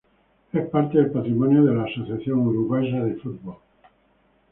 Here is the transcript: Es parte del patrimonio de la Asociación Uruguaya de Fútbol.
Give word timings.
Es 0.51 0.67
parte 0.71 0.97
del 0.97 1.11
patrimonio 1.11 1.63
de 1.63 1.75
la 1.75 1.83
Asociación 1.83 2.39
Uruguaya 2.39 3.03
de 3.03 3.17
Fútbol. 3.17 3.57